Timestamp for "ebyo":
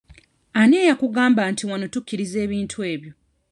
2.93-3.11